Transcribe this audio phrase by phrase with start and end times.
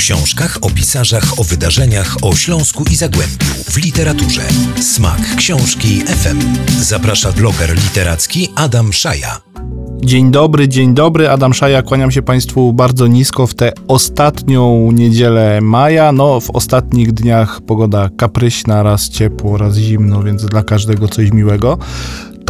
[0.00, 4.42] książkach, o pisarzach, o wydarzeniach, o Śląsku i Zagłębiu, w literaturze.
[4.80, 6.40] Smak książki FM.
[6.80, 9.40] Zaprasza bloger literacki Adam Szaja.
[10.04, 11.28] Dzień dobry, dzień dobry.
[11.28, 16.12] Adam Szaja, kłaniam się Państwu bardzo nisko w tę ostatnią niedzielę maja.
[16.12, 21.78] No, w ostatnich dniach pogoda kapryśna, raz ciepło, raz zimno, więc dla każdego coś miłego.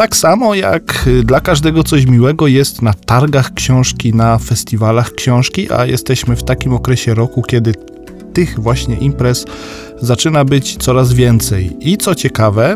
[0.01, 5.85] Tak samo jak dla każdego coś miłego jest na targach książki, na festiwalach książki, a
[5.85, 7.73] jesteśmy w takim okresie roku, kiedy
[8.33, 9.45] tych właśnie imprez
[9.99, 11.77] zaczyna być coraz więcej.
[11.79, 12.75] I co ciekawe,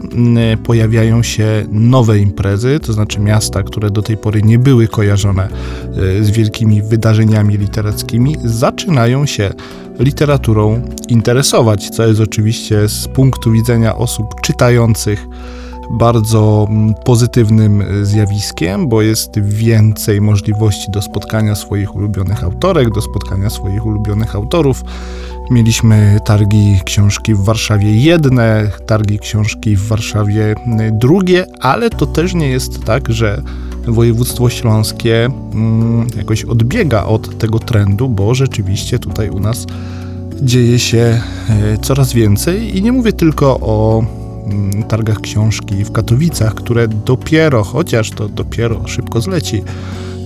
[0.63, 5.49] pojawiają się nowe imprezy, to znaczy miasta, które do tej pory nie były kojarzone
[5.97, 9.53] y, z wielkimi wydarzeniami literackimi, zaczynają się
[9.99, 15.27] literaturą interesować, co jest oczywiście z punktu widzenia osób czytających
[15.89, 23.01] bardzo mm, pozytywnym e, zjawiskiem, bo jest więcej możliwości do spotkania swoich ulubionych autorek, do
[23.01, 24.83] spotkania swoich ulubionych autorów.
[25.51, 30.55] Mieliśmy targi książki w Warszawie jedne, targi książki w Warszawie
[30.91, 33.41] drugie, ale to też nie jest tak, że
[33.87, 39.65] województwo śląskie mm, jakoś odbiega od tego trendu, bo rzeczywiście tutaj u nas
[40.41, 44.24] dzieje się e, coraz więcej i nie mówię tylko o Mm,
[44.87, 49.63] targach książki w Katowicach, które dopiero, chociaż to dopiero szybko zleci,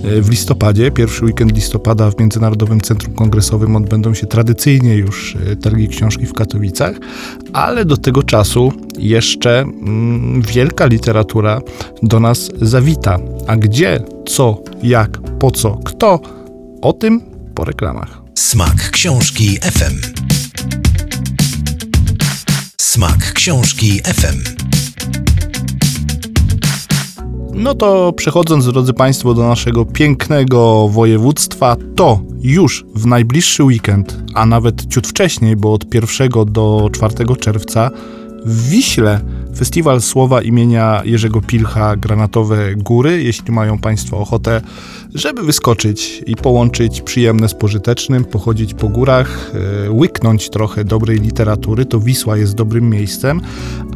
[0.04, 5.56] e, w listopadzie, pierwszy weekend listopada w Międzynarodowym Centrum Kongresowym odbędą się tradycyjnie już e,
[5.56, 6.96] targi książki w Katowicach,
[7.52, 11.60] ale do tego czasu jeszcze mm, wielka literatura
[12.02, 13.18] do nas zawita.
[13.46, 16.20] A gdzie, co, jak, po co, kto,
[16.82, 17.20] o tym
[17.54, 18.22] po reklamach.
[18.34, 20.39] Smak książki FM.
[22.90, 24.44] Smak książki FM.
[27.54, 34.46] No to przechodząc, drodzy Państwo, do naszego pięknego województwa, to już w najbliższy weekend, a
[34.46, 37.90] nawet ciut wcześniej, bo od 1 do 4 czerwca
[38.44, 39.20] w Wiśle
[39.56, 43.22] Festiwal Słowa imienia Jerzego Pilcha Granatowe Góry.
[43.22, 44.60] Jeśli mają Państwo ochotę,
[45.14, 49.52] żeby wyskoczyć i połączyć przyjemne z pożytecznym, pochodzić po górach,
[49.86, 53.40] e, łyknąć trochę dobrej literatury, to Wisła jest dobrym miejscem,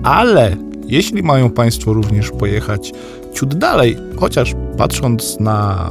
[0.02, 0.56] ale
[0.86, 2.92] jeśli mają Państwo również pojechać
[3.34, 5.90] ciut dalej, chociaż patrząc na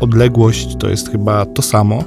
[0.00, 2.04] odległość, to jest chyba to samo.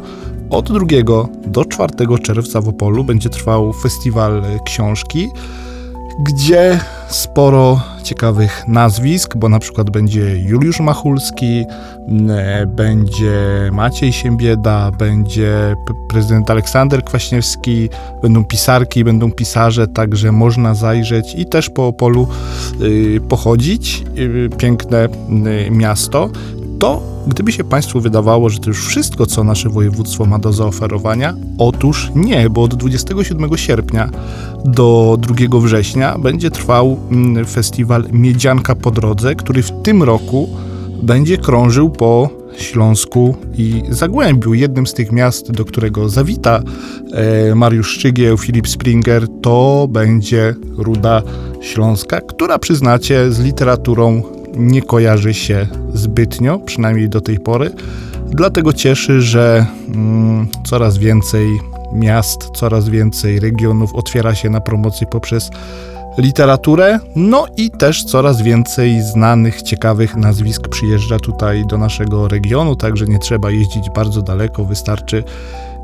[0.49, 5.27] Od 2 do 4 czerwca w Opolu będzie trwał festiwal książki
[6.19, 11.65] gdzie sporo ciekawych nazwisk, bo na przykład będzie Juliusz Machulski,
[12.67, 15.75] będzie Maciej Siembieda, będzie
[16.09, 17.89] prezydent Aleksander Kwaśniewski,
[18.21, 22.27] będą pisarki, będą pisarze, także można zajrzeć i też po Opolu
[22.81, 24.03] y, pochodzić.
[24.17, 26.29] Y, piękne y, miasto.
[26.79, 31.35] To, gdyby się Państwu wydawało, że to już wszystko, co nasze województwo ma do zaoferowania,
[31.57, 34.09] otóż nie, bo od 27 sierpnia
[34.65, 40.49] do 2 września będzie trwał mm, festiwal Miedzianka po drodze, który w tym roku
[41.03, 44.53] będzie krążył po Śląsku i Zagłębiu.
[44.53, 46.61] Jednym z tych miast, do którego zawita
[47.11, 51.21] e, Mariusz Szczygieł, Filip Springer, to będzie Ruda
[51.61, 54.23] Śląska, która przyznacie z literaturą
[54.57, 57.71] nie kojarzy się zbytnio, przynajmniej do tej pory.
[58.27, 61.47] Dlatego cieszy, że mm, coraz więcej
[61.93, 65.49] miast, coraz więcej regionów otwiera się na promocję poprzez
[66.17, 73.05] literaturę, no i też coraz więcej znanych, ciekawych nazwisk przyjeżdża tutaj do naszego regionu, także
[73.05, 75.23] nie trzeba jeździć bardzo daleko, wystarczy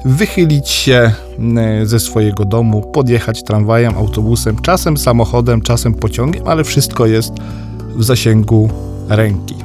[0.05, 7.05] wychylić się mm, ze swojego domu, podjechać tramwajem, autobusem, czasem samochodem, czasem pociągiem, ale wszystko
[7.05, 7.33] jest
[8.01, 8.69] w zasięgu
[9.09, 9.56] ręki.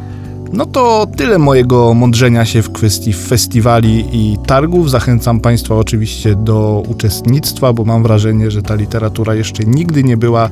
[0.53, 4.91] No to tyle mojego mądrzenia się w kwestii festiwali i targów.
[4.91, 10.51] Zachęcam Państwa oczywiście do uczestnictwa, bo mam wrażenie, że ta literatura jeszcze nigdy nie była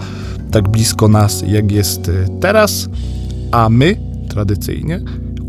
[0.50, 2.88] tak blisko nas, jak jest teraz.
[3.52, 3.96] A my,
[4.30, 5.00] tradycyjnie,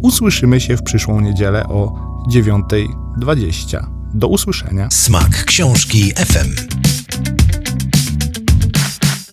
[0.01, 1.93] usłyszymy się w przyszłą niedzielę o
[2.31, 3.85] 9.20.
[4.13, 4.87] Do usłyszenia.
[4.91, 6.84] Smak książki FM.